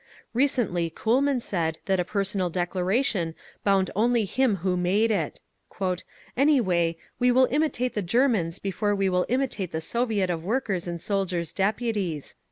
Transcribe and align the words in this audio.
Recently 0.33 0.89
Kuhlman 0.89 1.43
said 1.43 1.77
that 1.85 1.99
a 1.99 2.03
personal 2.03 2.49
declaration 2.49 3.35
bound 3.63 3.91
only 3.95 4.25
him 4.25 4.55
who 4.65 4.75
made 4.75 5.11
it…. 5.11 5.41
"Anyway, 6.35 6.97
we 7.19 7.31
will 7.31 7.47
imitate 7.51 7.93
the 7.93 8.01
Germans 8.01 8.57
before 8.57 8.95
we 8.95 9.09
will 9.09 9.27
imitate 9.29 9.69
the 9.71 9.79
Soviet 9.79 10.31
of 10.31 10.43
Workers' 10.43 10.87
and 10.87 10.99
Soldiers' 10.99 11.53
Deputies…." 11.53 12.33